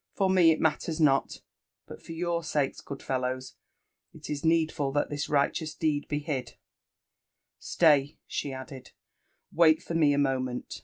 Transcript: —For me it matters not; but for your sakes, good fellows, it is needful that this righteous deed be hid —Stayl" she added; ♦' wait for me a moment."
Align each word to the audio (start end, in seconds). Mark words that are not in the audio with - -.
—For 0.18 0.28
me 0.28 0.50
it 0.50 0.60
matters 0.60 1.00
not; 1.00 1.40
but 1.86 2.02
for 2.02 2.12
your 2.12 2.44
sakes, 2.44 2.82
good 2.82 3.02
fellows, 3.02 3.54
it 4.12 4.28
is 4.28 4.44
needful 4.44 4.92
that 4.92 5.08
this 5.08 5.30
righteous 5.30 5.74
deed 5.74 6.06
be 6.06 6.18
hid 6.18 6.58
—Stayl" 7.58 8.14
she 8.26 8.52
added; 8.52 8.90
♦' 9.54 9.56
wait 9.56 9.82
for 9.82 9.94
me 9.94 10.12
a 10.12 10.18
moment." 10.18 10.82